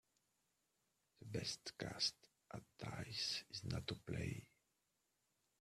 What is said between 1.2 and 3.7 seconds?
best cast at dice is